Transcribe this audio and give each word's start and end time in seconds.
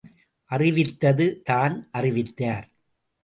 அறிவித்தது 0.51 1.27
தான் 1.43 1.75
அறிவித்தார்! 1.91 2.65